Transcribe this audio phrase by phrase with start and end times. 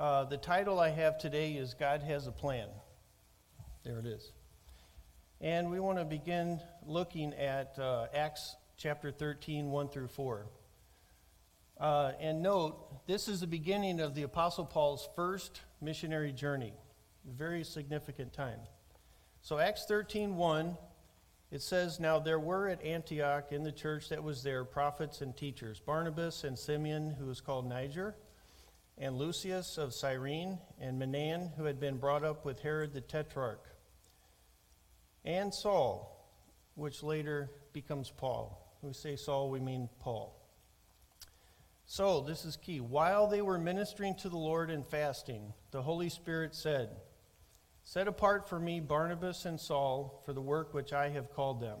[0.00, 2.68] Uh, the title I have today is God Has a Plan.
[3.84, 4.32] There it is.
[5.42, 10.46] And we want to begin looking at uh, Acts chapter 13, 1 through 4.
[11.78, 16.72] Uh, and note, this is the beginning of the Apostle Paul's first missionary journey.
[17.26, 18.60] Very significant time.
[19.42, 20.78] So, Acts 13, 1,
[21.50, 25.36] it says, Now there were at Antioch in the church that was there prophets and
[25.36, 28.14] teachers Barnabas and Simeon, who was called Niger,
[28.98, 33.66] and Lucius of Cyrene, and Manaen, who had been brought up with Herod the Tetrarch,
[35.24, 36.28] and Saul,
[36.74, 38.76] which later becomes Paul.
[38.80, 40.36] When we say Saul, we mean Paul.
[41.86, 42.80] So, this is key.
[42.80, 46.90] While they were ministering to the Lord and fasting, the Holy Spirit said,
[47.82, 51.78] Set apart for me Barnabas and Saul for the work which I have called them.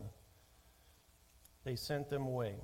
[1.64, 2.56] They sent them away.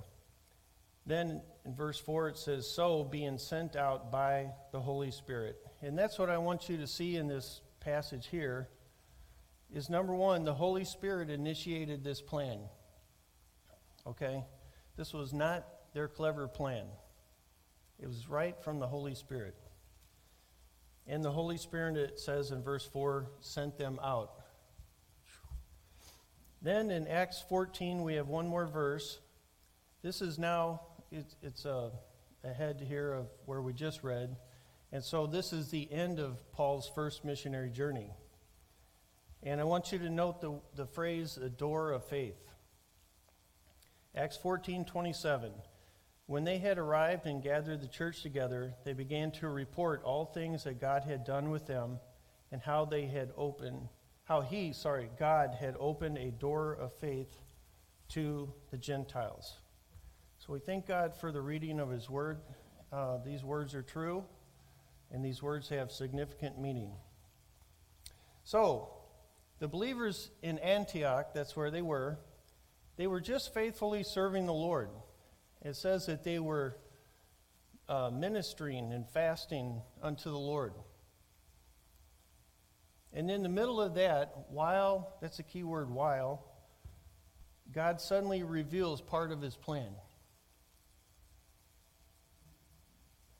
[1.07, 5.59] Then in verse 4 it says, So being sent out by the Holy Spirit.
[5.83, 8.69] And that's what I want you to see in this passage here
[9.75, 12.61] is number one, the Holy Spirit initiated this plan.
[14.07, 14.45] Okay?
[14.97, 16.87] This was not their clever plan,
[17.99, 19.57] it was right from the Holy Spirit.
[21.09, 24.33] And the Holy Spirit, it says in verse 4, sent them out.
[26.61, 29.21] Then in Acts 14, we have one more verse.
[30.03, 30.81] This is now,
[31.17, 31.91] it's, it's uh,
[32.45, 34.37] ahead here of where we just read.
[34.93, 38.11] And so this is the end of Paul's first missionary journey.
[39.43, 42.39] And I want you to note the, the phrase, the door of faith.
[44.15, 45.53] Acts 14 27.
[46.27, 50.65] When they had arrived and gathered the church together, they began to report all things
[50.65, 52.01] that God had done with them
[52.51, 53.89] and how they had opened,
[54.25, 57.33] how he, sorry, God had opened a door of faith
[58.09, 59.59] to the Gentiles.
[60.47, 62.39] So we thank God for the reading of his word.
[62.93, 64.23] Uh, these words are true,
[65.11, 66.93] and these words have significant meaning.
[68.45, 68.91] So,
[69.59, 72.21] the believers in Antioch, that's where they were,
[72.97, 74.91] they were just faithfully serving the Lord.
[75.63, 76.77] It says that they were
[77.89, 80.75] uh, ministering and fasting unto the Lord.
[83.13, 86.45] And in the middle of that, while, that's a key word, while,
[87.73, 89.91] God suddenly reveals part of his plan.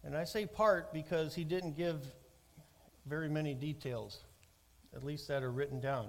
[0.07, 2.01] And I say part because he didn't give
[3.07, 4.21] very many details,
[4.95, 6.07] at least that are written down.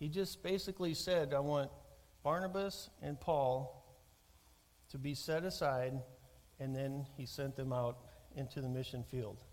[0.00, 1.70] He just basically said, I want
[2.24, 3.84] Barnabas and Paul
[4.90, 5.92] to be set aside,
[6.58, 7.98] and then he sent them out
[8.34, 9.44] into the mission field.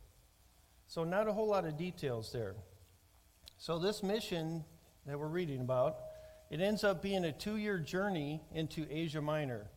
[0.88, 2.56] So, not a whole lot of details there.
[3.60, 4.66] So, this mission
[5.06, 5.98] that we're reading about,
[6.50, 9.68] it ends up being a two year journey into Asia Minor,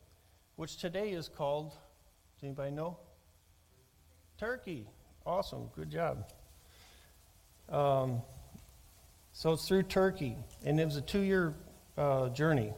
[0.56, 2.96] which today is called, does anybody know?
[4.38, 4.86] Turkey.
[5.26, 5.68] Awesome.
[5.74, 6.30] Good job.
[7.68, 8.22] Um,
[9.32, 11.54] so, it's through Turkey, and it was a two year
[11.96, 12.72] uh, journey.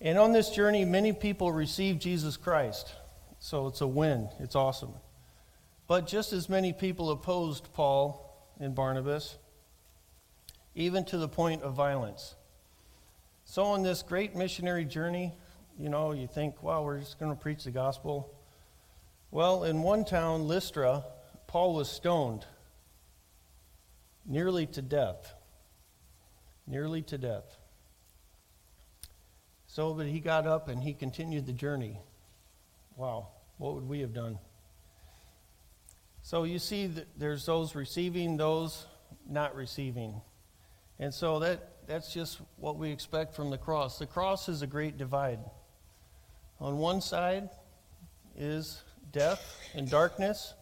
[0.00, 2.92] And on this journey, many people received Jesus Christ.
[3.38, 4.28] So it's a win.
[4.40, 4.92] It's awesome.
[5.86, 9.36] But just as many people opposed Paul and Barnabas,
[10.74, 12.34] even to the point of violence.
[13.44, 15.32] So, on this great missionary journey,
[15.78, 18.35] you know, you think, wow, we're just going to preach the gospel.
[19.36, 21.04] Well, in one town, Lystra,
[21.46, 22.46] Paul was stoned
[24.24, 25.34] nearly to death.
[26.66, 27.44] Nearly to death.
[29.66, 32.00] So, but he got up and he continued the journey.
[32.96, 34.38] Wow, what would we have done?
[36.22, 38.86] So you see, there's those receiving, those
[39.28, 40.22] not receiving.
[40.98, 43.98] And so that, that's just what we expect from the cross.
[43.98, 45.40] The cross is a great divide.
[46.58, 47.50] On one side
[48.34, 48.82] is
[49.12, 50.54] death and darkness,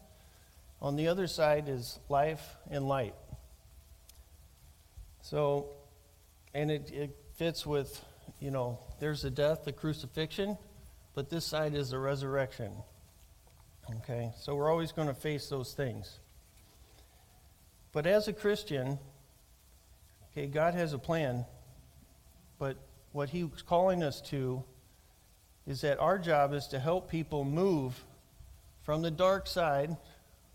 [0.81, 3.15] on the other side is life and light.
[5.21, 5.69] So,
[6.53, 8.03] and it, it fits with
[8.39, 10.57] you know, there's the death, the crucifixion,
[11.13, 12.71] but this side is the resurrection.
[13.97, 16.19] Okay, so we're always going to face those things.
[17.91, 18.99] But as a Christian,
[20.31, 21.45] okay, God has a plan,
[22.59, 22.77] but
[23.13, 24.63] what He's calling us to
[25.65, 28.03] is that our job is to help people move
[28.85, 29.97] from the dark side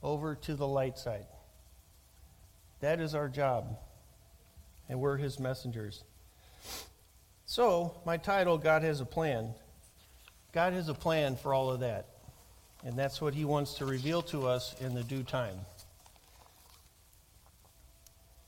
[0.02, 1.26] over to the light side.
[2.78, 3.76] That is our job,
[4.88, 6.04] and we're His messengers.
[7.44, 9.52] So, my title, God has a plan.
[10.52, 12.06] God has a plan for all of that.
[12.84, 15.58] And that's what He wants to reveal to us in the due time.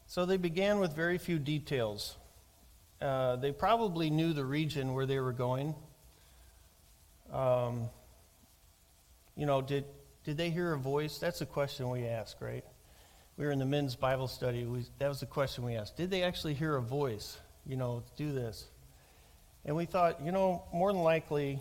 [0.07, 2.15] So, they began with very few details.
[3.01, 5.75] Uh, they probably knew the region where they were going.
[7.33, 7.89] Um,
[9.37, 9.85] you know, did,
[10.25, 11.19] Did they hear a voice?
[11.19, 12.65] That's a question we ask, right?
[13.37, 14.65] We were in the men's Bible study.
[14.65, 15.97] We, that was the question we asked.
[15.97, 17.39] Did they actually hear a voice?
[17.67, 18.67] You know, do this.
[19.65, 21.61] And we thought, you know, more than likely,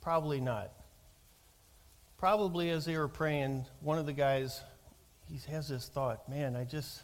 [0.00, 0.70] probably not.
[2.18, 4.60] Probably as they were praying, one of the guys,
[5.28, 7.02] he has this thought, man, I just,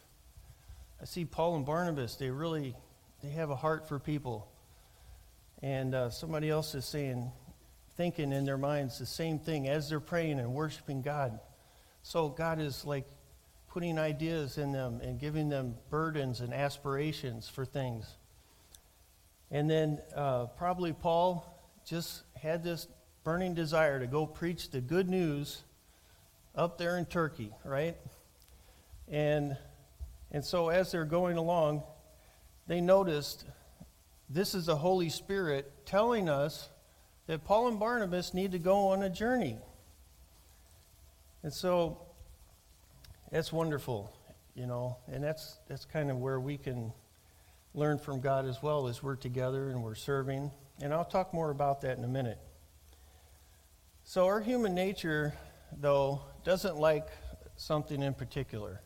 [1.01, 2.77] I see Paul and Barnabas, they really,
[3.23, 4.49] they have a heart for people.
[5.61, 7.31] And uh, somebody else is saying,
[7.97, 11.39] thinking in their minds the same thing as they're praying and worshiping God.
[12.03, 13.07] So God is like
[13.69, 18.07] putting ideas in them and giving them burdens and aspirations for things.
[19.51, 21.47] And then uh, probably Paul
[21.87, 22.87] just had this
[23.25, 25.63] burning desire to go preach the good news
[26.55, 27.97] up there in Turkey, right?
[29.09, 29.57] And,
[30.31, 31.83] and so as they're going along,
[32.67, 33.45] they noticed
[34.29, 36.69] this is the Holy Spirit telling us
[37.33, 39.57] that Paul and Barnabas need to go on a journey.
[41.43, 41.97] And so
[43.31, 44.15] that's wonderful,
[44.55, 46.93] you know, and that's, that's kind of where we can
[47.73, 50.51] learn from God as well as we're together and we're serving.
[50.83, 52.37] And I'll talk more about that in a minute.
[54.05, 55.33] So, our human nature,
[55.81, 57.07] though, doesn't like
[57.57, 58.83] something in particular.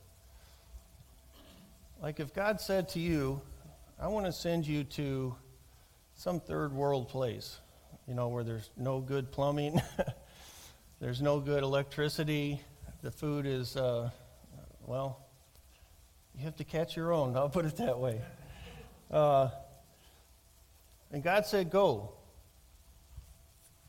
[2.00, 3.40] Like if God said to you,
[3.99, 5.34] I want to send you to
[6.14, 7.58] some third world place,
[8.06, 9.80] you know, where there's no good plumbing,
[11.00, 12.60] there's no good electricity,
[13.02, 14.10] the food is, uh,
[14.86, 15.26] well,
[16.36, 18.20] you have to catch your own, I'll put it that way.
[19.10, 19.48] Uh,
[21.12, 22.12] and God said, Go.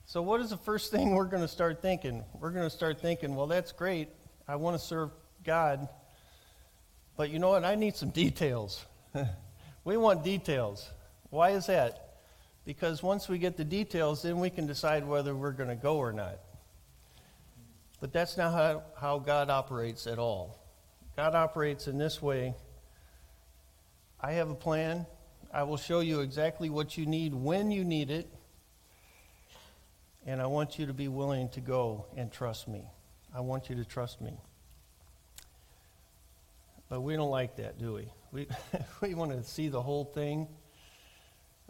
[0.06, 2.24] So, what is the first thing we're going to start thinking?
[2.40, 4.10] We're going to start thinking, well, that's great.
[4.48, 5.12] I want to serve
[5.44, 5.90] God.
[7.18, 7.66] But you know what?
[7.66, 8.86] I need some details.
[9.84, 10.90] we want details.
[11.30, 12.07] Why is that?
[12.68, 15.96] Because once we get the details, then we can decide whether we're going to go
[15.96, 16.38] or not.
[18.02, 20.60] But that's not how, how God operates at all.
[21.16, 22.54] God operates in this way
[24.22, 25.06] I have a plan.
[25.54, 28.28] I will show you exactly what you need when you need it
[30.26, 32.84] and I want you to be willing to go and trust me.
[33.34, 34.34] I want you to trust me.
[36.90, 38.10] But we don't like that, do we?
[38.34, 38.48] We,
[39.02, 40.50] we want to see the whole thing.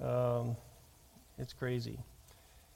[0.01, 0.57] Um,
[1.37, 1.99] it's crazy.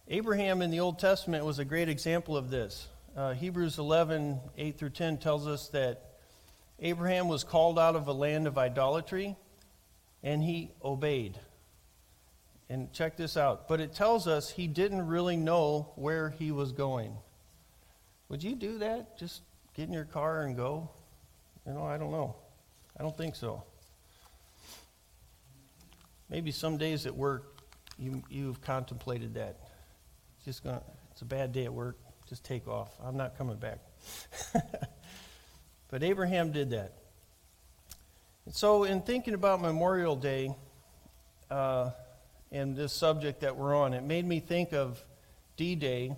[0.08, 2.88] Abraham in the Old Testament was a great example of this.
[3.16, 6.12] Uh, Hebrews 11, 8 through 10 tells us that
[6.80, 9.36] Abraham was called out of a land of idolatry
[10.24, 11.40] and he obeyed.
[12.69, 13.68] And check this out.
[13.68, 17.18] But it tells us he didn't really know where he was going.
[18.30, 19.18] Would you do that?
[19.18, 19.42] Just
[19.75, 20.90] get in your car and go?
[21.66, 22.36] You know, I don't know.
[22.98, 23.64] I don't think so.
[26.30, 27.50] Maybe some days at work
[28.01, 29.57] you, you've contemplated that.
[30.38, 30.81] It's just gonna,
[31.12, 31.98] it's a bad day at work.
[32.27, 32.89] Just take off.
[33.03, 33.80] I'm not coming back.
[35.89, 36.94] but Abraham did that.
[38.45, 40.56] And so, in thinking about Memorial Day,
[41.51, 41.92] uh,
[42.51, 43.94] and this subject that we're on.
[43.94, 45.04] It made me think of
[45.57, 46.15] D Day,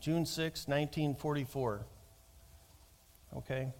[0.00, 1.86] June 6, 1944.
[3.36, 3.72] Okay?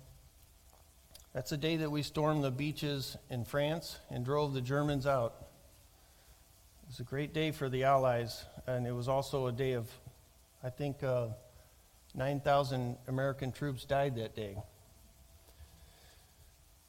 [1.35, 5.46] That's the day that we stormed the beaches in France and drove the Germans out.
[6.87, 9.91] It was a great day for the Allies, and it was also a day of,
[10.63, 11.27] I think, uh,
[12.15, 14.57] 9,000 American troops died that day.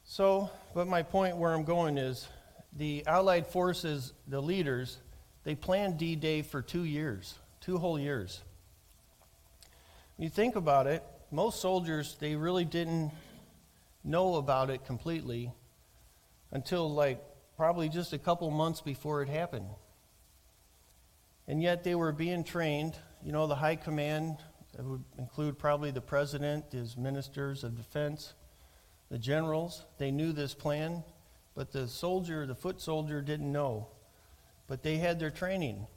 [0.03, 2.27] So, but my point where I'm going is
[2.73, 4.99] the Allied forces, the leaders,
[5.43, 8.43] they planned D Day for two years, two whole years.
[10.15, 13.11] When you think about it, most soldiers, they really didn't
[14.03, 15.51] know about it completely
[16.51, 17.19] until like
[17.55, 19.65] probably just a couple months before it happened.
[21.47, 22.95] And yet they were being trained.
[23.23, 24.37] You know, the high command,
[24.77, 28.33] would include probably the president, his ministers of defense,
[29.09, 31.03] the generals, they knew this plan.
[31.55, 33.87] But the soldier, the foot soldier, didn't know.
[34.67, 35.87] But they had their training.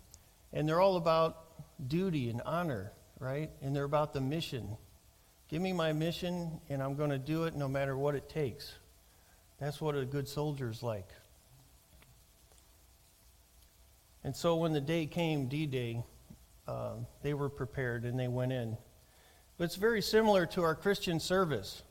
[0.52, 3.50] And they're all about duty and honor, right?
[3.60, 4.76] And they're about the mission.
[5.48, 8.72] Give me my mission, and I'm going to do it no matter what it takes.
[9.58, 11.08] That's what a good soldier is like.
[14.22, 16.02] And so when the day came, D Day,
[16.68, 18.76] uh, they were prepared and they went in.
[19.56, 21.82] But it's very similar to our Christian service.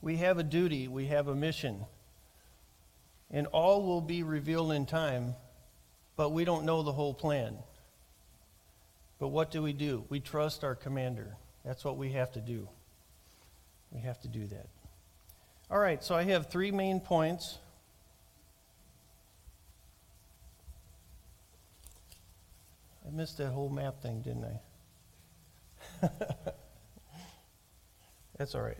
[0.00, 1.84] We have a duty, we have a mission
[3.30, 5.34] and all will be revealed in time,
[6.16, 7.56] but we don't know the whole plan.
[9.18, 10.04] But what do we do?
[10.08, 11.36] We trust our commander.
[11.64, 12.68] That's what we have to do.
[13.90, 14.66] We have to do that.
[15.70, 17.58] All right, so I have three main points.
[23.06, 26.08] I missed that whole map thing, didn't I?
[28.36, 28.78] That's all right.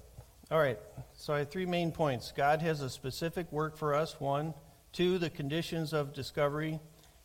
[0.50, 0.78] All right.
[1.14, 2.32] So I have three main points.
[2.36, 4.20] God has a specific work for us.
[4.20, 4.54] One,
[4.92, 6.80] two, the conditions of discovery,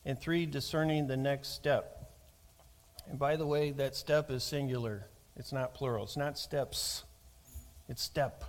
[0.05, 2.11] and three, discerning the next step.
[3.09, 5.07] And by the way, that step is singular.
[5.35, 6.03] It's not plural.
[6.03, 7.03] It's not steps.
[7.89, 8.43] It's step.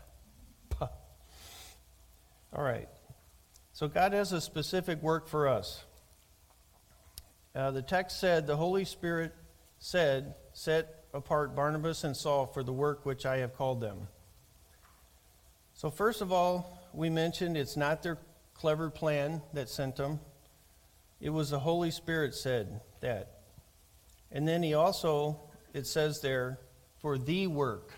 [2.55, 2.89] All right.
[3.73, 5.85] So God has a specific work for us.
[7.55, 9.35] Uh, the text said, The Holy Spirit
[9.79, 14.09] said, Set apart Barnabas and Saul for the work which I have called them.
[15.75, 18.19] So, first of all, we mentioned it's not their
[18.55, 20.21] clever plan that sent them,
[21.21, 23.41] it was the Holy Spirit said that.
[24.31, 25.41] And then he also,
[25.73, 26.59] it says there,
[27.01, 27.93] for the work.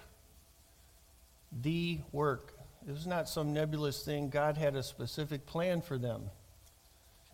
[1.52, 2.54] The work.
[2.86, 4.28] It was not some nebulous thing.
[4.28, 6.24] God had a specific plan for them.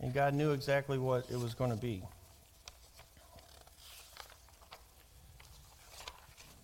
[0.01, 2.01] And God knew exactly what it was going to be.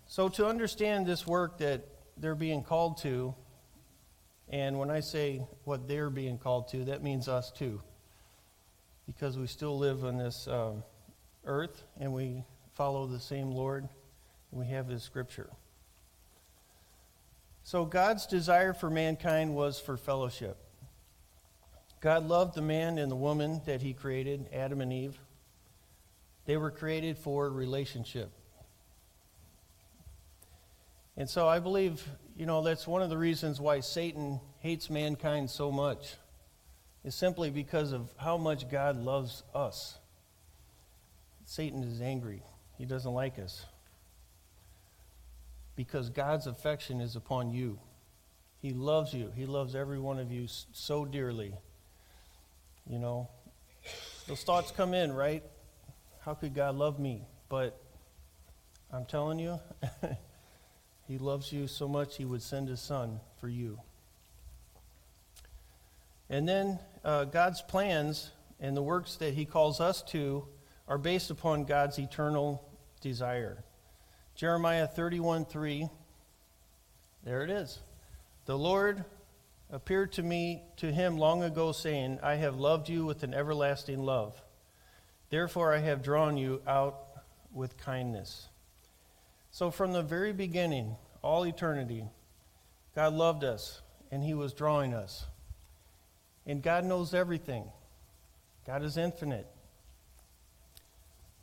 [0.08, 3.36] So, to understand this work that they're being called to,
[4.50, 7.80] and when I say what they're being called to, that means us too.
[9.06, 10.84] Because we still live on this um,
[11.46, 13.88] earth and we follow the same Lord
[14.52, 15.52] and we have His scripture.
[17.62, 20.58] So, God's desire for mankind was for fellowship.
[22.08, 25.20] God loved the man and the woman that He created, Adam and Eve.
[26.46, 28.32] They were created for relationship.
[31.18, 32.02] And so I believe,
[32.38, 36.16] you know, that's one of the reasons why Satan hates mankind so much,
[37.04, 39.98] is simply because of how much God loves us.
[41.44, 42.42] Satan is angry,
[42.78, 43.66] he doesn't like us
[45.76, 47.80] because God's affection is upon you.
[48.62, 49.30] He loves you.
[49.36, 51.54] He loves every one of you so dearly.
[52.90, 53.28] You know,
[54.28, 55.44] those thoughts come in, right?
[56.22, 57.26] How could God love me?
[57.50, 57.82] But
[58.92, 59.60] I'm telling you,
[61.08, 63.80] He loves you so much, He would send His Son for you.
[66.30, 70.46] And then uh, God's plans and the works that He calls us to
[70.88, 72.64] are based upon God's eternal
[73.02, 73.64] desire.
[74.36, 75.90] Jeremiah 31 3.
[77.24, 77.80] There it is.
[78.46, 79.04] The Lord
[79.70, 84.04] appeared to me to him long ago, saying, I have loved you with an everlasting
[84.04, 84.42] love.
[85.30, 87.00] Therefore I have drawn you out
[87.52, 88.48] with kindness.
[89.52, 92.06] So from the very beginning, all eternity,
[92.96, 93.82] God loved us
[94.12, 95.26] and he was drawing us.
[96.46, 97.66] And God knows everything.
[98.66, 99.48] God is infinite.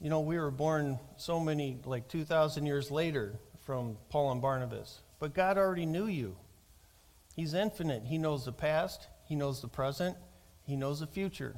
[0.00, 3.34] You know, we were born so many, like 2,000 years later
[3.66, 5.00] from Paul and Barnabas.
[5.18, 6.36] But God already knew you.
[7.34, 8.04] He's infinite.
[8.06, 10.16] He knows the past, He knows the present,
[10.66, 11.56] He knows the future.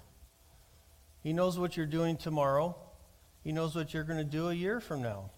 [1.23, 2.77] He knows what you're doing tomorrow,
[3.43, 5.31] He knows what you're going to do a year from now.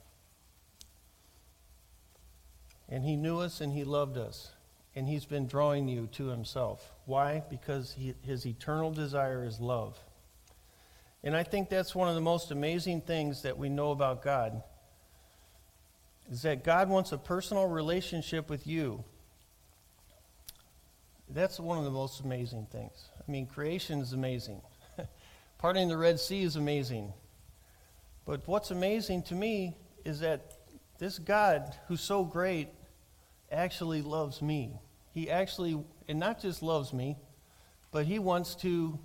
[2.88, 4.50] And He knew us and He loved us.
[4.94, 6.92] And He's been drawing you to Himself.
[7.04, 7.42] Why?
[7.50, 9.98] Because he, His eternal desire is love.
[11.22, 14.62] And I think that's one of the most amazing things that we know about God
[16.30, 19.04] is that God wants a personal relationship with you.
[21.30, 23.08] That's one of the most amazing things.
[23.16, 24.62] I mean, creation is amazing.
[25.58, 27.12] Parting the Red Sea is amazing.
[28.24, 30.54] But what's amazing to me is that
[30.98, 32.68] this God, who's so great,
[33.50, 34.80] actually loves me.
[35.12, 37.16] He actually, and not just loves me,
[37.90, 38.98] but he wants to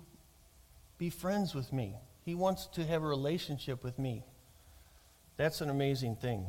[0.98, 1.96] be friends with me.
[2.24, 4.24] He wants to have a relationship with me.
[5.36, 6.46] That's an amazing thing.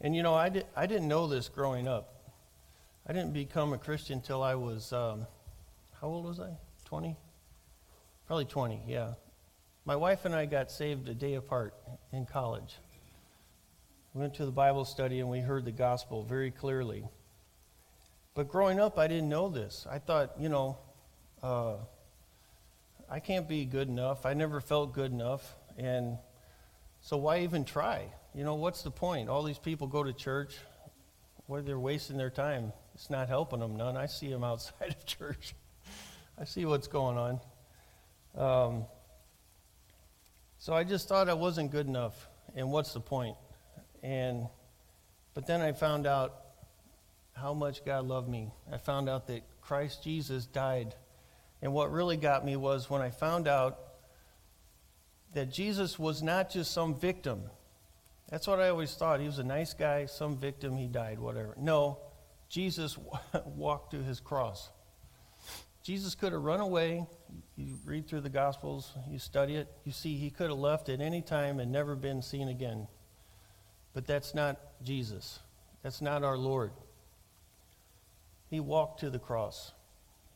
[0.00, 2.15] And you know, I, did, I didn't know this growing up.
[3.08, 5.26] I didn't become a Christian until I was, um,
[6.00, 6.50] how old was I?
[6.86, 7.16] 20?
[8.26, 9.12] Probably 20, yeah.
[9.84, 11.74] My wife and I got saved a day apart
[12.12, 12.74] in college.
[14.12, 17.04] We went to the Bible study and we heard the gospel very clearly.
[18.34, 19.86] But growing up, I didn't know this.
[19.88, 20.76] I thought, you know,
[21.44, 21.74] uh,
[23.08, 24.26] I can't be good enough.
[24.26, 25.54] I never felt good enough.
[25.78, 26.18] And
[27.02, 28.06] so why even try?
[28.34, 29.28] You know, what's the point?
[29.28, 30.56] All these people go to church.
[31.46, 32.72] Why they're wasting their time?
[32.96, 33.94] It's not helping them none.
[33.94, 35.54] I see them outside of church.
[36.38, 37.40] I see what's going on.
[38.34, 38.84] Um,
[40.56, 42.26] so I just thought I wasn't good enough.
[42.54, 43.36] And what's the point?
[44.02, 44.46] And
[45.34, 46.36] but then I found out
[47.34, 48.50] how much God loved me.
[48.72, 50.94] I found out that Christ Jesus died
[51.60, 53.78] and what really got me was when I found out
[55.34, 57.42] that Jesus was not just some victim.
[58.30, 59.20] That's what I always thought.
[59.20, 61.54] He was a nice guy, some victim, he died, whatever.
[61.58, 61.98] No,
[62.48, 62.98] Jesus
[63.44, 64.70] walked to his cross.
[65.82, 67.06] Jesus could have run away.
[67.56, 71.00] You read through the Gospels, you study it, you see he could have left at
[71.00, 72.88] any time and never been seen again.
[73.94, 75.38] But that's not Jesus.
[75.82, 76.72] That's not our Lord.
[78.50, 79.72] He walked to the cross,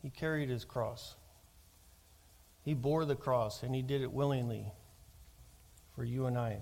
[0.01, 1.15] He carried His cross.
[2.63, 4.71] He bore the cross, and He did it willingly
[5.95, 6.59] for you and I.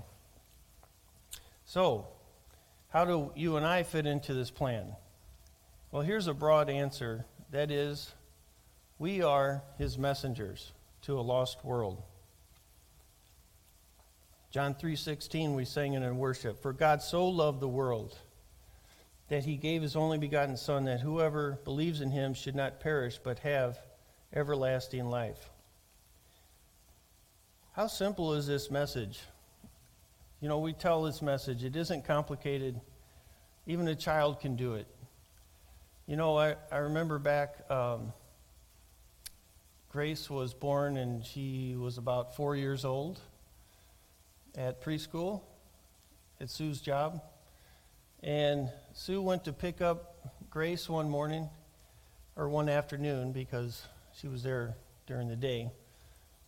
[1.65, 2.07] So,
[2.89, 4.95] how do you and I fit into this plan?
[5.91, 8.13] Well, here's a broad answer that is,
[8.99, 12.03] we are His messengers to a lost world.
[14.51, 16.61] John 3:16 we sang it in worship.
[16.61, 18.17] For God so loved the world
[19.27, 23.19] that he gave his only begotten son that whoever believes in him should not perish
[23.23, 23.79] but have
[24.33, 25.51] everlasting life.
[27.73, 29.21] How simple is this message?
[30.41, 31.63] You know, we tell this message.
[31.63, 32.81] It isn't complicated.
[33.67, 34.87] Even a child can do it.
[36.09, 38.13] You know, I, I remember back, um,
[39.89, 43.19] Grace was born and she was about four years old
[44.57, 45.41] at preschool
[46.41, 47.21] at Sue's job.
[48.23, 51.47] And Sue went to pick up Grace one morning
[52.35, 53.83] or one afternoon because
[54.19, 54.73] she was there
[55.05, 55.69] during the day.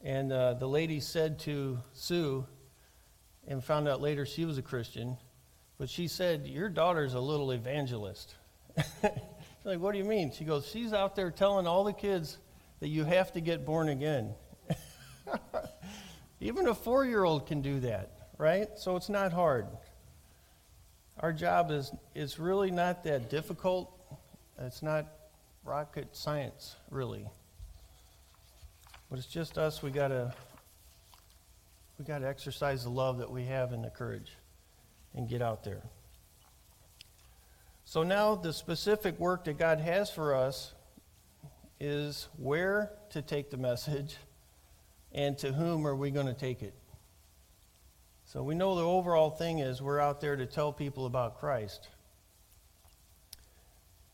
[0.03, 2.47] And uh, the lady said to Sue,
[3.47, 5.17] and found out later she was a Christian,
[5.77, 8.33] but she said, Your daughter's a little evangelist.
[9.63, 10.31] like, what do you mean?
[10.31, 12.37] She goes, She's out there telling all the kids
[12.79, 14.33] that you have to get born again.
[16.39, 18.67] Even a four year old can do that, right?
[18.77, 19.67] So it's not hard.
[21.19, 23.95] Our job is, is really not that difficult.
[24.57, 25.05] It's not
[25.63, 27.27] rocket science, really.
[29.09, 29.83] But it's just us.
[29.83, 30.33] We gotta
[31.99, 34.31] we gotta exercise the love that we have and the courage,
[35.13, 35.83] and get out there.
[37.91, 40.73] So now the specific work that God has for us
[41.77, 44.15] is where to take the message
[45.11, 46.73] and to whom are we going to take it?
[48.23, 51.89] So we know the overall thing is we're out there to tell people about Christ.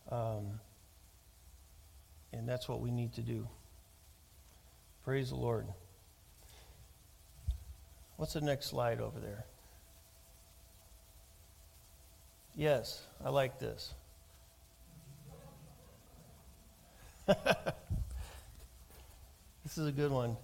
[0.09, 0.59] Um,
[2.33, 3.47] and that's what we need to do.
[5.03, 5.67] Praise the Lord.
[8.15, 9.45] What's the next slide over there?
[12.57, 13.93] Yes, I like this.
[17.27, 17.37] this
[19.77, 20.35] is a good one.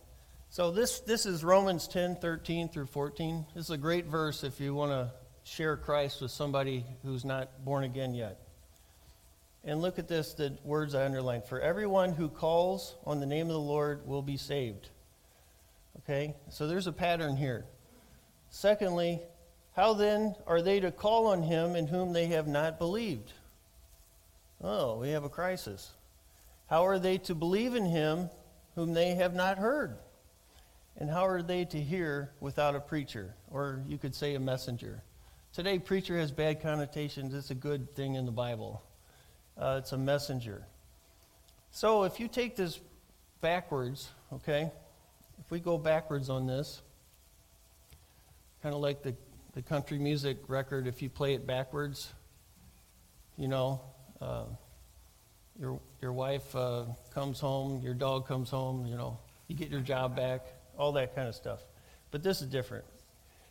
[0.51, 3.47] So this, this is Romans 10, 13 through 14.
[3.55, 5.11] This is a great verse if you want to
[5.43, 8.37] share Christ with somebody who's not born again yet.
[9.63, 11.45] And look at this, the words I underlined.
[11.45, 14.89] For everyone who calls on the name of the Lord will be saved.
[16.01, 16.35] Okay?
[16.49, 17.65] So there's a pattern here.
[18.51, 19.19] Secondly,
[19.75, 23.31] how then are they to call on him in whom they have not believed?
[24.61, 25.91] Oh, we have a crisis.
[26.67, 28.29] How are they to believe in him
[28.75, 29.97] whom they have not heard?
[30.97, 33.33] And how are they to hear without a preacher?
[33.51, 35.01] Or you could say a messenger.
[35.53, 37.33] Today, preacher has bad connotations.
[37.33, 38.81] It's a good thing in the Bible.
[39.57, 40.65] Uh, it's a messenger.
[41.71, 42.79] So if you take this
[43.41, 44.71] backwards, okay,
[45.39, 46.81] if we go backwards on this,
[48.61, 49.15] kind of like the,
[49.53, 52.11] the country music record, if you play it backwards,
[53.37, 53.81] you know,
[54.21, 54.45] uh,
[55.59, 59.81] your, your wife uh, comes home, your dog comes home, you know, you get your
[59.81, 60.41] job back
[60.77, 61.61] all that kind of stuff.
[62.11, 62.85] But this is different.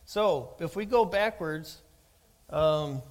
[0.05, 1.81] So if we go backwards,
[2.51, 3.03] um,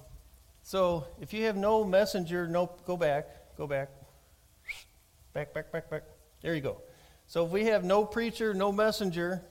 [0.62, 3.90] so if you have no messenger, no, go back, go back,
[5.32, 6.02] back, back, back, back.
[6.42, 6.82] There you go.
[7.26, 9.42] So if we have no preacher, no messenger,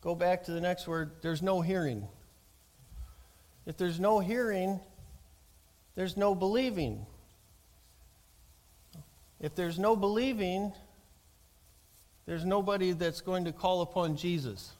[0.00, 1.12] go back to the next word.
[1.22, 2.08] There's no hearing.
[3.66, 4.80] If there's no hearing,
[5.94, 7.06] there's no believing.
[9.40, 10.72] If there's no believing,
[12.26, 14.72] there's nobody that's going to call upon Jesus.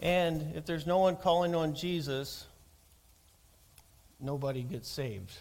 [0.00, 2.44] And if there's no one calling on Jesus,
[4.20, 5.32] nobody gets saved.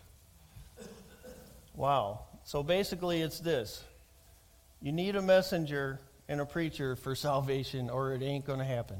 [1.76, 2.22] Wow.
[2.44, 3.84] So basically, it's this
[4.82, 8.98] you need a messenger and a preacher for salvation, or it ain't going to happen.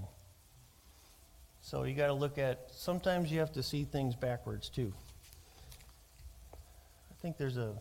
[1.62, 4.94] So you got to look at, sometimes you have to see things backwards too.
[6.54, 7.74] I think there's a,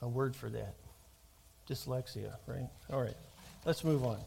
[0.00, 0.74] a word for that
[1.68, 2.68] dyslexia, right?
[2.92, 3.16] All right,
[3.64, 4.18] let's move on.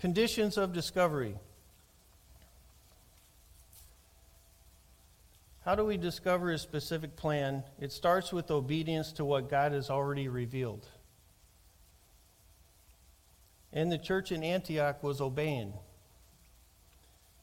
[0.00, 1.36] Conditions of discovery.
[5.64, 7.62] How do we discover a specific plan?
[7.80, 10.86] It starts with obedience to what God has already revealed.
[13.72, 15.72] And the church in Antioch was obeying.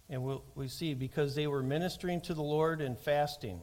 [0.09, 3.61] And we'll, we see because they were ministering to the Lord and fasting.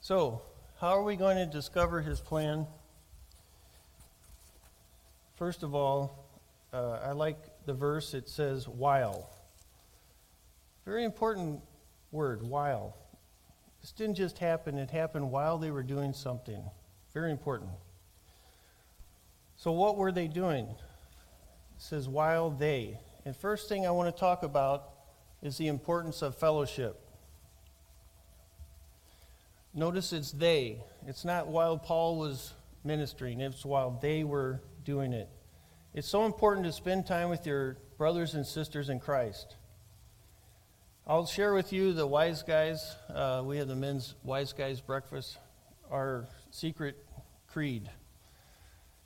[0.00, 0.42] So,
[0.80, 2.66] how are we going to discover his plan?
[5.36, 6.28] First of all,
[6.72, 9.30] uh, I like the verse, it says while.
[10.84, 11.60] Very important
[12.12, 12.96] word, while.
[13.80, 16.62] This didn't just happen, it happened while they were doing something.
[17.12, 17.70] Very important.
[19.64, 20.66] So, what were they doing?
[20.66, 20.76] It
[21.78, 22.98] says, while they.
[23.24, 24.90] And first thing I want to talk about
[25.40, 27.00] is the importance of fellowship.
[29.72, 30.84] Notice it's they.
[31.06, 32.52] It's not while Paul was
[32.84, 35.30] ministering, it's while they were doing it.
[35.94, 39.56] It's so important to spend time with your brothers and sisters in Christ.
[41.06, 42.96] I'll share with you the wise guys.
[43.08, 45.38] Uh, we have the men's wise guys breakfast.
[45.90, 47.02] Our secret
[47.46, 47.88] creed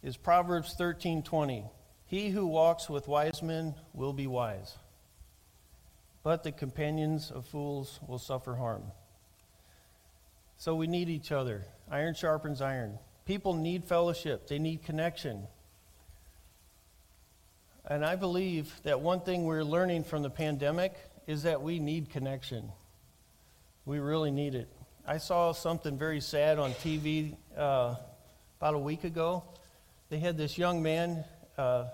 [0.02, 1.64] is Proverbs 13:20.
[2.06, 4.76] He who walks with wise men will be wise,
[6.22, 8.92] but the companions of fools will suffer harm.
[10.56, 11.64] So we need each other.
[11.90, 12.98] Iron sharpens iron.
[13.24, 15.46] People need fellowship, they need connection.
[17.84, 20.94] And I believe that one thing we're learning from the pandemic
[21.26, 22.70] is that we need connection.
[23.86, 24.68] We really need it.
[25.06, 27.94] I saw something very sad on TV uh,
[28.60, 29.42] about a week ago.
[30.10, 31.24] They had this young man,
[31.58, 31.84] uh,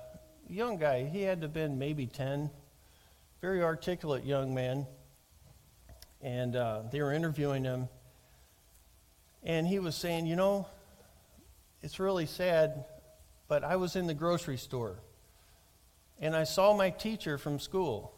[0.48, 2.48] young guy, he had to have been maybe 10,
[3.40, 4.86] very articulate young man.
[6.22, 7.88] And uh, they were interviewing him.
[9.42, 10.68] And he was saying, You know,
[11.82, 12.84] it's really sad,
[13.48, 15.00] but I was in the grocery store
[16.20, 18.14] and I saw my teacher from school.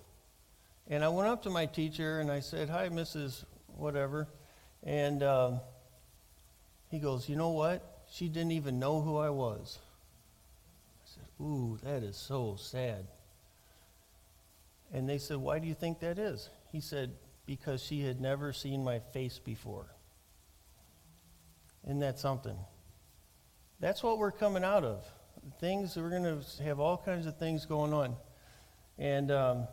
[0.88, 3.44] And I went up to my teacher and I said, Hi, Mrs.
[3.76, 4.28] Whatever.
[4.82, 5.60] And um,
[6.90, 8.04] he goes, You know what?
[8.10, 9.78] She didn't even know who I was.
[11.40, 13.06] Ooh, that is so sad.
[14.92, 16.48] And they said, Why do you think that is?
[16.72, 17.12] He said,
[17.44, 19.86] Because she had never seen my face before.
[21.84, 22.56] Isn't that something?
[23.78, 25.04] That's what we're coming out of.
[25.60, 28.16] Things, we're going to have all kinds of things going on.
[28.98, 29.68] And um,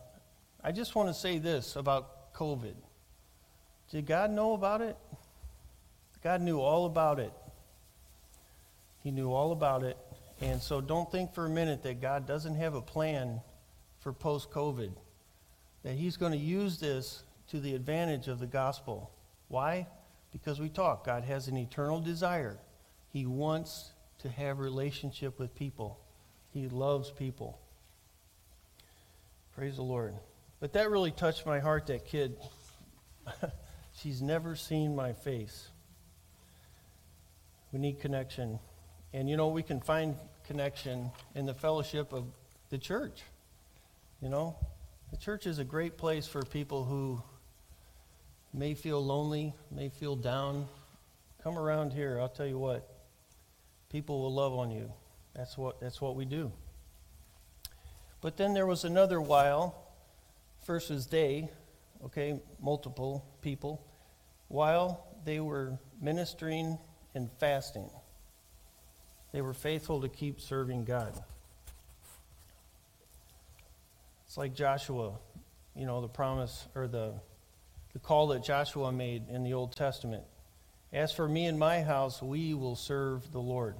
[0.62, 2.74] I just want to say this about COVID.
[3.90, 4.96] Did God know about it?
[6.22, 7.32] God knew all about it.
[9.02, 9.96] He knew all about it.
[10.40, 13.40] And so don't think for a minute that God doesn't have a plan
[14.00, 14.92] for post COVID,
[15.82, 19.10] that He's going to use this to the advantage of the gospel.
[19.48, 19.86] Why?
[20.32, 21.06] Because we talk.
[21.06, 22.58] God has an eternal desire.
[23.12, 26.00] He wants to have relationship with people.
[26.52, 27.60] He loves people.
[29.54, 30.14] Praise the Lord.
[30.60, 32.36] But that really touched my heart, that kid.
[34.00, 35.68] She's never seen my face.
[37.72, 38.58] We need connection.
[39.14, 42.24] And you know, we can find connection in the fellowship of
[42.70, 43.22] the church.
[44.20, 44.56] You know,
[45.12, 47.22] the church is a great place for people who
[48.52, 50.66] may feel lonely, may feel down,
[51.44, 52.18] come around here.
[52.20, 52.92] I'll tell you what,
[53.88, 54.92] people will love on you.
[55.36, 56.50] That's what, that's what we do.
[58.20, 59.76] But then there was another while.
[60.64, 61.50] First was they,
[62.04, 63.86] okay, multiple people,
[64.48, 66.78] while they were ministering
[67.14, 67.88] and fasting.
[69.34, 71.12] They were faithful to keep serving God.
[74.26, 75.14] It's like Joshua,
[75.74, 77.14] you know, the promise or the
[77.94, 80.22] the call that Joshua made in the Old Testament.
[80.92, 83.74] As for me and my house, we will serve the Lord.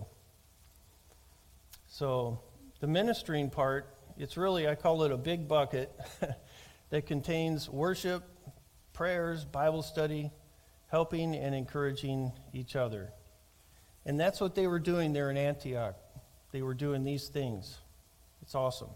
[1.87, 2.41] So,
[2.81, 3.87] the ministering part,
[4.19, 5.97] it's really, I call it a big bucket
[6.91, 8.25] that contains worship,
[8.93, 10.33] prayers, Bible study,
[10.89, 13.13] helping and encouraging each other.
[14.07, 15.97] And that's what they were doing there in Antioch.
[16.53, 17.79] They were doing these things.
[18.43, 18.91] It's awesome.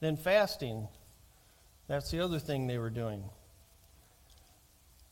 [0.00, 0.88] Then fasting,
[1.88, 3.24] that's the other thing they were doing.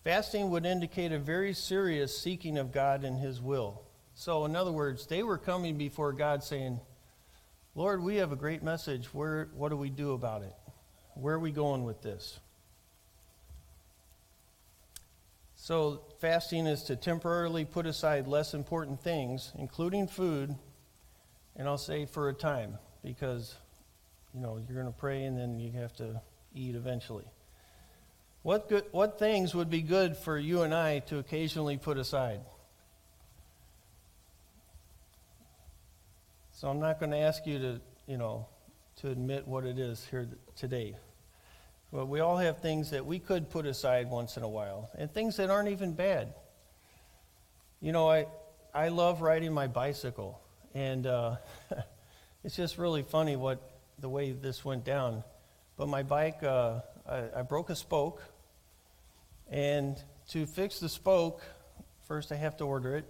[0.05, 3.83] Fasting would indicate a very serious seeking of God and His will.
[4.15, 6.81] So, in other words, they were coming before God saying,
[7.75, 9.07] Lord, we have a great message.
[9.15, 10.55] Where, what do we do about it?
[11.15, 12.41] Where are we going with this?
[15.63, 20.57] So, fasting is to temporarily put aside less important things, including food,
[21.55, 23.57] and I'll say for a time, because,
[24.33, 26.23] you know, you're going to pray and then you have to
[26.55, 27.27] eat eventually.
[28.43, 32.41] What, good, what things would be good for you and I to occasionally put aside?
[36.53, 38.47] So I'm not going to ask you to, you know,
[39.03, 40.97] to admit what it is here today.
[41.93, 45.13] But we all have things that we could put aside once in a while, and
[45.13, 46.35] things that aren't even bad.
[47.81, 48.27] You know, I,
[48.73, 50.41] I love riding my bicycle,
[50.73, 51.37] and uh,
[52.45, 53.61] it's just really funny what
[53.99, 55.25] the way this went down.
[55.77, 58.23] But my bike, uh, I, I broke a spoke,
[59.51, 61.43] and to fix the spoke,
[62.07, 63.05] first I have to order it.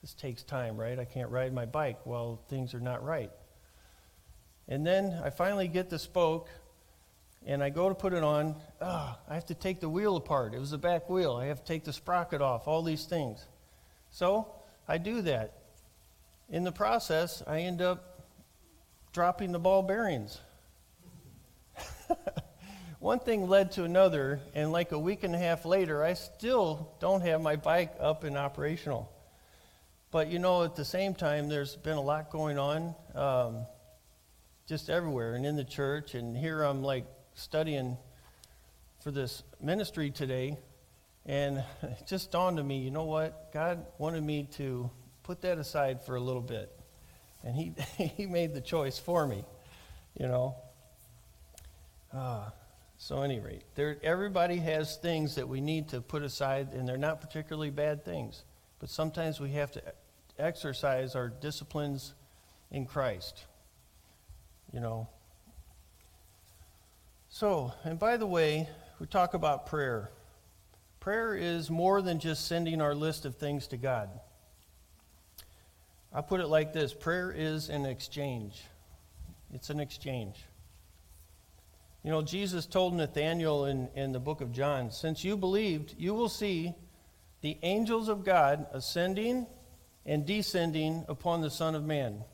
[0.00, 0.98] This takes time, right?
[0.98, 3.30] I can't ride my bike while things are not right.
[4.66, 6.48] And then I finally get the spoke,
[7.48, 8.54] and I go to put it on.
[8.80, 10.54] Ah, I have to take the wheel apart.
[10.54, 11.34] It was the back wheel.
[11.34, 13.44] I have to take the sprocket off, all these things.
[14.10, 14.54] So
[14.86, 15.54] I do that.
[16.50, 18.26] In the process, I end up
[19.12, 20.38] dropping the ball bearings.
[22.98, 26.92] One thing led to another, and like a week and a half later, I still
[27.00, 29.10] don't have my bike up and operational.
[30.10, 33.66] But you know, at the same time, there's been a lot going on um,
[34.66, 36.14] just everywhere and in the church.
[36.14, 37.06] And here I'm like
[37.38, 37.96] studying
[39.00, 40.58] for this ministry today.
[41.24, 43.52] And it just dawned on me you know what?
[43.52, 44.90] God wanted me to
[45.22, 46.74] put that aside for a little bit.
[47.44, 47.72] And He,
[48.16, 49.44] he made the choice for me,
[50.18, 50.56] you know.
[52.12, 52.50] Uh,
[52.96, 56.96] so, any rate, there, everybody has things that we need to put aside, and they're
[56.96, 58.42] not particularly bad things.
[58.80, 59.82] But sometimes we have to
[60.38, 62.14] exercise our disciplines
[62.72, 63.44] in Christ.
[64.72, 65.08] You know.
[67.30, 70.10] So, and by the way, we talk about prayer.
[70.98, 74.08] Prayer is more than just sending our list of things to God.
[76.12, 78.64] I put it like this prayer is an exchange.
[79.52, 80.36] It's an exchange.
[82.02, 86.14] You know, Jesus told Nathanael in, in the book of John, Since you believed, you
[86.14, 86.74] will see
[87.42, 89.46] the angels of God ascending
[90.06, 92.24] and descending upon the Son of Man.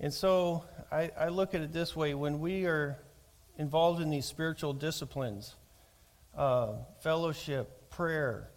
[0.00, 2.98] And so I, I look at it this way when we are
[3.58, 5.54] involved in these spiritual disciplines,
[6.36, 8.50] uh, fellowship, prayer,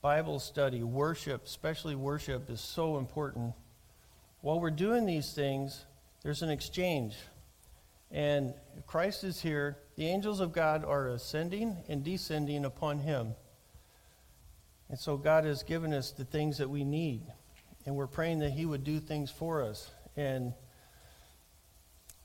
[0.00, 3.52] Bible study, worship, especially worship, is so important.
[4.40, 5.84] While we're doing these things,
[6.22, 7.16] there's an exchange.
[8.10, 8.54] And
[8.86, 9.76] Christ is here.
[9.96, 13.34] The angels of God are ascending and descending upon him.
[14.88, 17.22] And so God has given us the things that we need.
[17.84, 19.90] And we're praying that he would do things for us.
[20.16, 20.54] And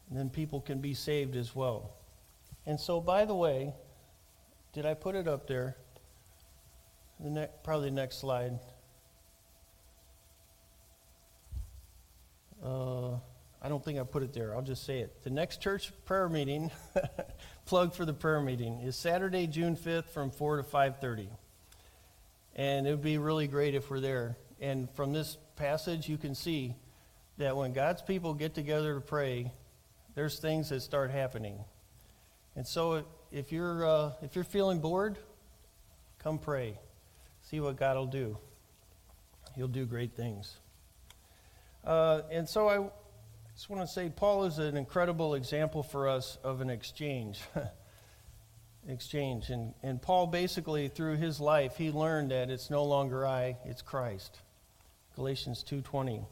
[0.10, 1.91] then people can be saved as well.
[2.65, 3.73] And so, by the way,
[4.73, 5.78] did I put it up there?
[7.19, 8.60] The ne- probably the next slide.
[12.63, 13.13] Uh,
[13.62, 14.56] I don't think I put it there.
[14.56, 15.23] I'll just say it.
[15.23, 16.71] The next church prayer meeting,
[17.65, 21.30] plug for the prayer meeting, is Saturday, June 5th from 4 to 5:30.
[22.56, 24.38] And it would be really great if we're there.
[24.60, 26.75] And from this passage, you can see
[27.38, 29.51] that when God's people get together to pray,
[30.15, 31.63] there's things that start happening.
[32.55, 35.17] And so if you're, uh, if you're feeling bored,
[36.19, 36.79] come pray.
[37.41, 38.37] See what God will do.
[39.55, 40.57] He'll do great things.
[41.83, 42.89] Uh, and so I
[43.53, 47.41] just want to say Paul is an incredible example for us of an exchange.
[48.87, 49.49] exchange.
[49.49, 53.81] And, and Paul basically, through his life, he learned that it's no longer I, it's
[53.81, 54.39] Christ.
[55.15, 56.25] Galatians 2.20.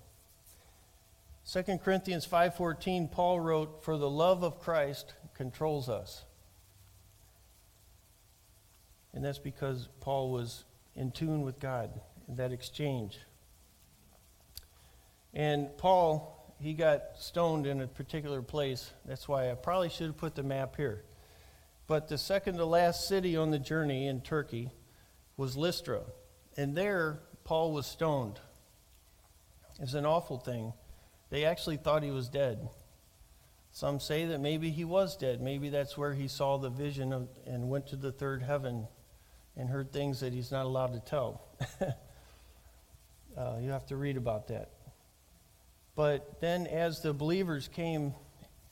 [1.51, 6.23] 2 Corinthians 5.14, Paul wrote, For the love of Christ controls us.
[9.13, 10.63] And that's because Paul was
[10.95, 13.19] in tune with God in that exchange.
[15.33, 18.93] And Paul he got stoned in a particular place.
[19.05, 21.03] That's why I probably should have put the map here.
[21.87, 24.71] But the second to last city on the journey in Turkey
[25.35, 26.03] was Lystra.
[26.55, 28.39] And there, Paul was stoned.
[29.81, 30.71] It's an awful thing.
[31.33, 32.69] They actually thought he was dead.
[33.71, 35.41] Some say that maybe he was dead.
[35.41, 38.87] Maybe that's where he saw the vision of, and went to the third heaven
[39.57, 41.41] and heard things that he's not allowed to tell.
[43.35, 44.73] uh, you have to read about that.
[45.95, 48.13] But then, as the believers came,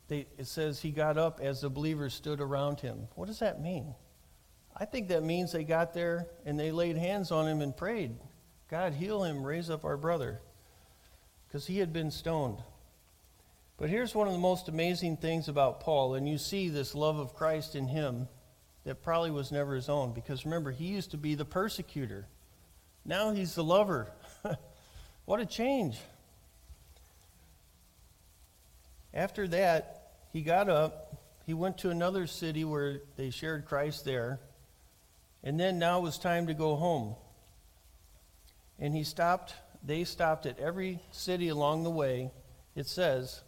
[0.07, 3.07] they, it says he got up as the believers stood around him.
[3.15, 3.95] What does that mean?
[4.77, 8.19] I think that means they got there and they laid hands on him and prayed,
[8.69, 10.41] God, heal him, raise up our brother.
[11.51, 12.59] Because he had been stoned.
[13.75, 17.19] But here's one of the most amazing things about Paul, and you see this love
[17.19, 18.29] of Christ in him
[18.85, 20.13] that probably was never his own.
[20.13, 22.25] Because remember, he used to be the persecutor,
[23.03, 24.09] now he's the lover.
[25.25, 25.99] what a change.
[29.13, 31.17] After that, he got up.
[31.45, 34.39] He went to another city where they shared Christ there.
[35.43, 37.15] And then now it was time to go home.
[38.79, 39.53] And he stopped,
[39.83, 42.31] they stopped at every city along the way,
[42.75, 43.41] it says,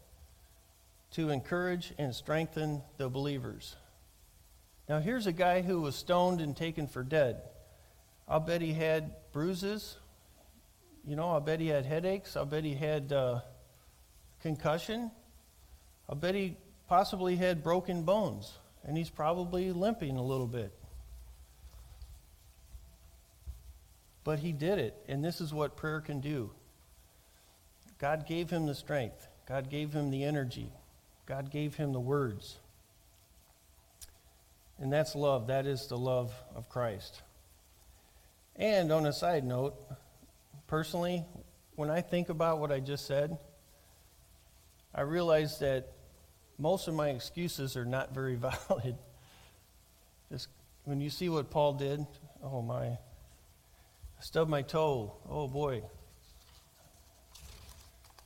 [1.12, 3.76] to encourage and strengthen the believers.
[4.90, 7.42] Now, here's a guy who was stoned and taken for dead.
[8.28, 9.98] I'll bet he had bruises.
[11.06, 12.36] You know, I'll bet he had headaches.
[12.36, 13.42] I'll bet he had uh,
[14.42, 15.12] concussion.
[16.10, 20.74] I'll bet he possibly had broken bones, and he's probably limping a little bit.
[24.24, 26.52] But he did it, and this is what prayer can do.
[28.00, 30.72] God gave him the strength, God gave him the energy,
[31.26, 32.58] God gave him the words.
[34.80, 35.48] And that's love.
[35.48, 37.22] That is the love of Christ.
[38.56, 39.76] And on a side note,
[40.68, 41.24] personally,
[41.76, 43.38] when I think about what I just said,
[44.94, 45.94] I realize that
[46.58, 48.36] most of my excuses are not very
[48.68, 48.98] valid.
[50.32, 50.50] Just
[50.84, 52.06] when you see what Paul did,
[52.44, 52.98] oh my,
[54.24, 55.12] stubbed my toe.
[55.30, 55.84] Oh boy,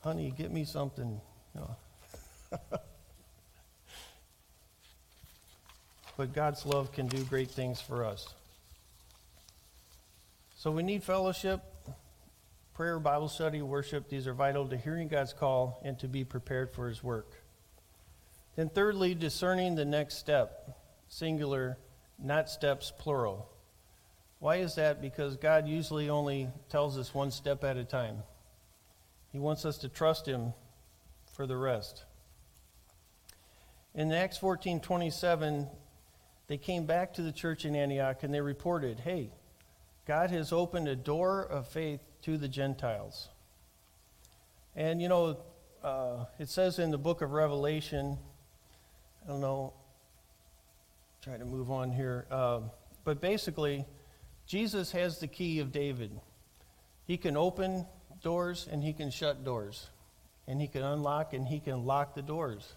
[0.04, 1.20] honey, get me something.
[1.54, 1.76] No.
[6.16, 8.32] but God's love can do great things for us.
[10.56, 11.62] So we need fellowship,
[12.74, 14.08] prayer, Bible study, worship.
[14.08, 17.32] These are vital to hearing God's call and to be prepared for His work.
[18.54, 21.76] Then, thirdly, discerning the next step, singular,
[22.18, 23.50] not steps, plural.
[24.40, 25.00] Why is that?
[25.02, 28.22] Because God usually only tells us one step at a time.
[29.32, 30.52] He wants us to trust Him
[31.32, 32.04] for the rest.
[33.94, 35.66] In Acts 14 27,
[36.46, 39.30] they came back to the church in Antioch and they reported, hey,
[40.06, 43.28] God has opened a door of faith to the Gentiles.
[44.74, 45.38] And you know,
[45.82, 48.18] uh, it says in the book of Revelation,
[49.24, 49.74] I don't know,
[51.20, 52.60] try to move on here, uh,
[53.04, 53.84] but basically,
[54.48, 56.10] Jesus has the key of David.
[57.04, 57.86] He can open
[58.22, 59.90] doors and he can shut doors,
[60.46, 62.72] and he can unlock and he can lock the doors.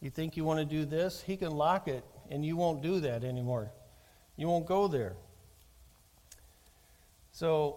[0.00, 1.22] You think you want to do this?
[1.22, 3.70] He can lock it, and you won't do that anymore.
[4.36, 5.12] You won't go there.
[7.30, 7.76] So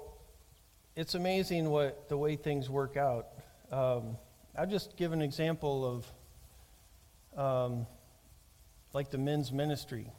[0.95, 3.27] it's amazing what the way things work out.
[3.69, 4.15] Um,
[4.57, 6.03] I'll just give an example
[7.35, 7.87] of um,
[8.93, 10.09] like the men's ministry.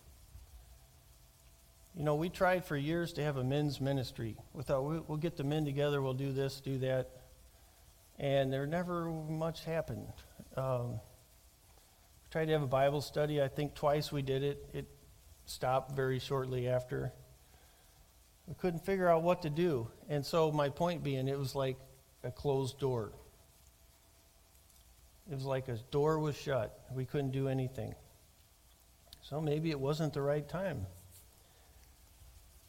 [1.96, 4.36] You know, we tried for years to have a men's ministry.
[4.52, 7.08] We thought we'll get the men together, we'll do this, do that.
[8.18, 10.12] And there never much happened.
[10.56, 11.00] Um,
[12.30, 13.40] tried to have a Bible study.
[13.40, 14.68] I think twice we did it.
[14.74, 14.86] It
[15.46, 17.12] stopped very shortly after.
[18.46, 19.88] We couldn't figure out what to do.
[20.08, 21.78] And so, my point being, it was like
[22.22, 23.12] a closed door.
[25.30, 26.78] It was like a door was shut.
[26.94, 27.94] We couldn't do anything.
[29.22, 30.86] So, maybe it wasn't the right time.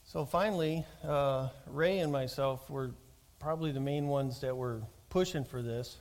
[0.09, 2.91] So, finally, uh, Ray and myself were
[3.39, 5.97] probably the main ones that were pushing for this.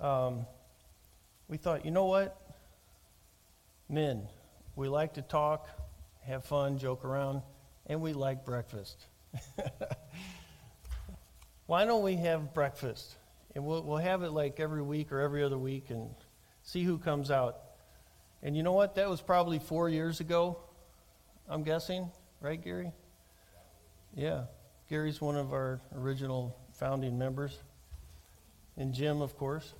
[0.00, 0.46] Um,
[1.46, 2.40] we thought, you know what?
[3.86, 4.26] Men,
[4.76, 5.68] we like to talk,
[6.22, 7.42] have fun, joke around
[7.84, 9.04] and we like breakfast.
[11.66, 13.14] Why don't we have breakfast?
[13.54, 16.08] And we'll, we'll have it like every week or every other week and
[16.62, 17.58] see who comes out.
[18.42, 18.94] And you know what?
[18.94, 20.60] That was probably four years ago,
[21.46, 22.10] I'm guessing.
[22.40, 22.90] Right, Gary?
[24.18, 24.46] Yeah.
[24.90, 27.56] Gary's one of our original founding members.
[28.76, 29.74] And Jim, of course.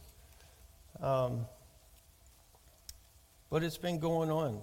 [1.01, 1.47] Um,
[3.51, 4.61] but it's been going on,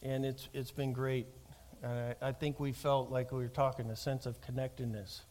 [0.00, 1.26] and it's, it's been great.
[1.84, 5.22] I, I think we felt like we were talking a sense of connectedness.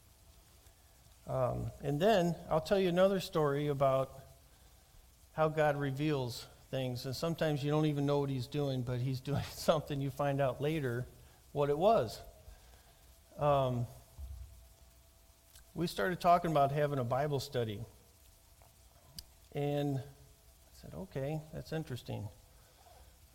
[1.25, 4.11] Um, and then I'll tell you another story about
[5.31, 7.05] how God reveals things.
[7.05, 10.41] And sometimes you don't even know what He's doing, but He's doing something you find
[10.41, 11.07] out later
[11.53, 12.19] what it was.
[13.37, 13.85] Um,
[15.75, 17.85] we started talking about having a Bible study.
[19.53, 22.27] And I said, okay, that's interesting.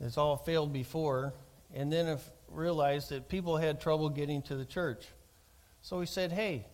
[0.00, 1.34] It's all failed before.
[1.72, 5.06] And then I realized that people had trouble getting to the church.
[5.82, 6.66] So we said, hey,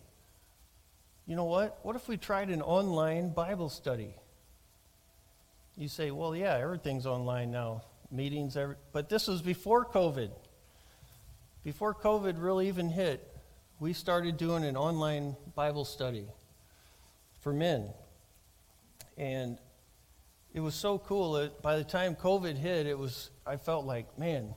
[1.27, 1.79] you know what?
[1.83, 4.15] What if we tried an online Bible study?
[5.77, 10.31] You say, well, yeah, everything's online now, meetings, every, but this was before COVID.
[11.65, 13.27] Before COVID really even hit,
[13.81, 16.27] we started doing an online Bible study
[17.41, 17.89] for men.
[19.17, 19.59] And
[20.55, 24.19] it was so cool that by the time COVID hit, it was I felt like,
[24.19, 24.55] man,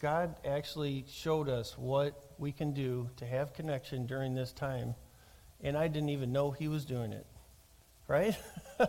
[0.00, 4.94] God actually showed us what we can do to have connection during this time,
[5.62, 7.26] and I didn't even know He was doing it.
[8.06, 8.36] Right?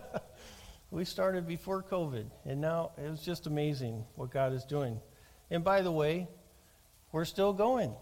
[0.92, 5.00] we started before COVID, and now it was just amazing what God is doing.
[5.50, 6.28] And by the way,
[7.16, 7.94] we're still going.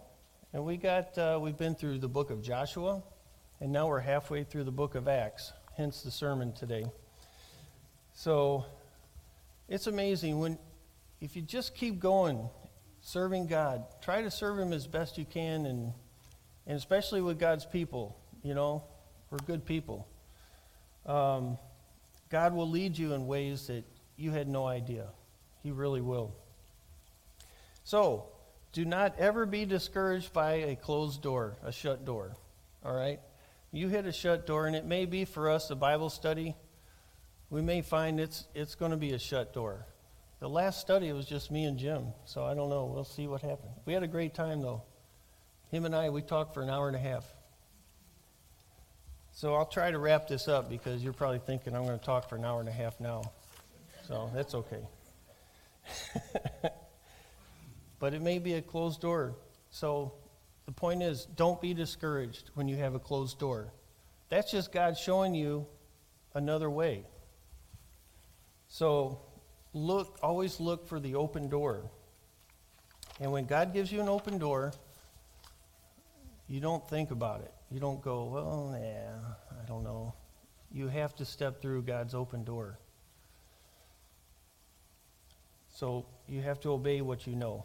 [0.53, 3.03] And we got uh, we've been through the book of Joshua,
[3.61, 5.53] and now we're halfway through the book of Acts.
[5.78, 6.84] Hence the sermon today.
[8.16, 8.66] So
[9.70, 10.57] it's amazing when
[11.22, 12.49] if you just keep going
[13.01, 13.84] serving God.
[14.01, 15.93] Try to serve Him as best you can, and,
[16.66, 18.18] and especially with God's people.
[18.41, 18.84] You know,
[19.30, 20.07] we're good people.
[21.05, 21.59] Um,
[22.32, 23.84] God will lead you in ways that
[24.18, 25.09] you had no idea.
[25.61, 26.34] He really will.
[27.84, 28.33] So,
[28.74, 32.36] do not ever be discouraged by a closed door, a shut door.
[32.84, 33.21] All right?
[33.71, 36.55] You hit a shut door, and it may be for us a Bible study
[37.53, 39.86] we may find it's, it's going to be a shut door.
[40.39, 42.86] The last study, was just me and Jim, so I don't know.
[42.86, 43.78] We'll see what happens.
[43.86, 44.82] We had a great time, though.
[45.69, 47.26] Him and I, we talked for an hour and a half.
[49.34, 52.28] So I'll try to wrap this up because you're probably thinking I'm going to talk
[52.28, 53.21] for an hour and a half now.
[54.07, 54.82] So that's okay.
[58.04, 59.34] but it may be a closed door.
[59.70, 60.12] So
[60.66, 63.72] the point is, don't be discouraged when you have a closed door.
[64.28, 65.66] That's just God showing you
[66.34, 67.06] another way.
[68.68, 69.22] So
[69.74, 71.89] look, always look for the open door.
[73.22, 74.74] And when God gives you an open door,
[76.49, 77.54] you don't think about it.
[77.72, 79.16] You don't go, well, yeah,
[79.49, 80.14] I don't know.
[80.74, 82.78] You have to step through God's open door.
[85.70, 87.64] So you have to obey what you know.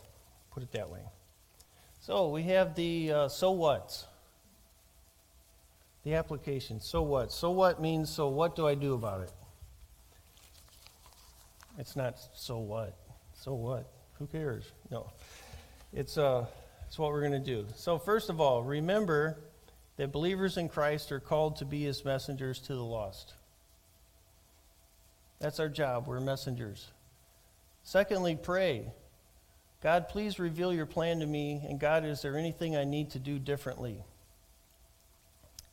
[0.59, 1.03] Put it that way.
[2.01, 4.07] So we have the uh, so what's.
[6.03, 6.81] The application.
[6.81, 7.31] So what?
[7.31, 9.31] So what means so what do I do about it?
[11.79, 12.97] It's not so what.
[13.35, 13.89] So what?
[14.15, 14.65] Who cares?
[14.91, 15.13] No.
[15.93, 16.47] It's uh
[16.89, 17.65] it's what we're going to do.
[17.77, 19.39] So first of all, remember
[19.97, 23.35] that believers in Christ are called to be his messengers to the lost.
[25.39, 26.09] That's our job.
[26.09, 26.89] We're messengers.
[27.85, 28.91] Secondly, pray.
[29.81, 33.19] God, please reveal your plan to me, and God, is there anything I need to
[33.19, 34.03] do differently?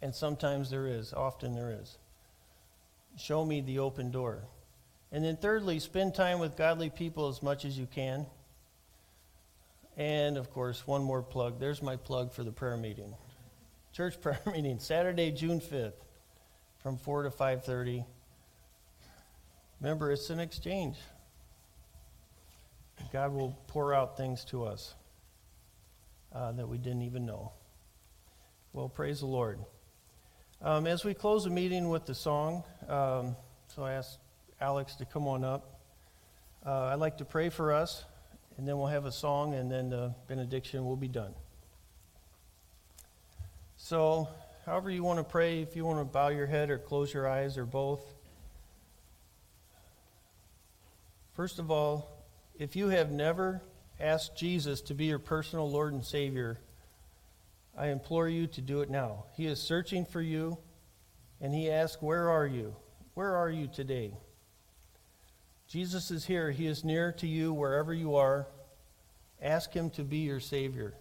[0.01, 1.97] And sometimes there is, often there is.
[3.17, 4.43] Show me the open door.
[5.11, 8.27] And then, thirdly, spend time with godly people as much as you can.
[9.97, 11.59] And of course, one more plug.
[11.59, 13.15] There's my plug for the prayer meeting.
[13.93, 15.93] Church prayer meeting, Saturday, June 5th,
[16.79, 18.05] from 4 to 5:30.
[19.79, 20.97] Remember, it's an exchange.
[23.11, 24.93] God will pour out things to us
[26.33, 27.51] uh, that we didn't even know.
[28.73, 29.59] Well, praise the Lord.
[30.61, 33.35] Um, as we close the meeting with the song, um,
[33.67, 34.17] so I ask
[34.59, 35.79] Alex to come on up.
[36.65, 38.03] Uh, I'd like to pray for us,
[38.57, 41.33] and then we'll have a song, and then the benediction will be done.
[43.77, 44.27] So,
[44.65, 47.27] however you want to pray, if you want to bow your head or close your
[47.27, 48.01] eyes or both.
[51.33, 52.14] First of all,
[52.57, 53.61] if you have never
[53.99, 56.59] asked Jesus to be your personal Lord and Savior,
[57.77, 59.25] I implore you to do it now.
[59.35, 60.57] He is searching for you,
[61.41, 62.75] and He asks, Where are you?
[63.13, 64.13] Where are you today?
[65.67, 66.51] Jesus is here.
[66.51, 68.47] He is near to you wherever you are.
[69.41, 70.93] Ask Him to be your Savior.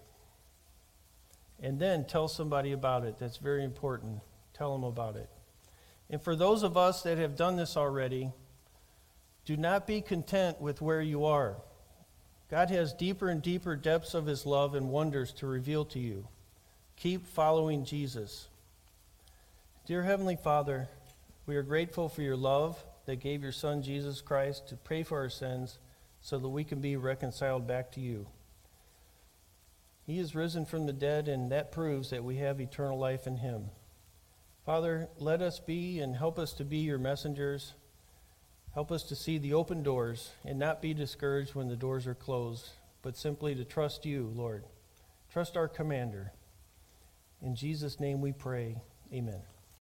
[1.62, 3.18] And then tell somebody about it.
[3.18, 4.20] That's very important.
[4.54, 5.28] Tell them about it.
[6.10, 8.32] And for those of us that have done this already,
[9.44, 11.56] do not be content with where you are.
[12.50, 16.26] God has deeper and deeper depths of his love and wonders to reveal to you.
[16.96, 18.48] Keep following Jesus.
[19.86, 20.88] Dear Heavenly Father,
[21.46, 25.18] we are grateful for your love that gave your Son Jesus Christ to pray for
[25.18, 25.78] our sins
[26.22, 28.26] so that we can be reconciled back to you.
[30.06, 33.38] He is risen from the dead, and that proves that we have eternal life in
[33.38, 33.70] him.
[34.64, 37.74] Father, let us be and help us to be your messengers
[38.74, 42.14] Help us to see the open doors and not be discouraged when the doors are
[42.14, 42.70] closed,
[43.02, 44.64] but simply to trust you, Lord.
[45.32, 46.32] Trust our commander.
[47.40, 48.82] In Jesus' name we pray.
[49.12, 49.40] Amen.